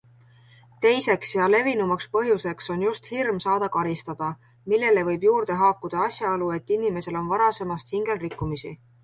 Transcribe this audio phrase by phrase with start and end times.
[0.83, 4.31] Teiseks ja levinumaks põhjuseks on just hirm saada karistada,
[4.73, 8.75] millele võib juurde haakuda asjaolu, et inimesel on varasemast hingel rikkumisi.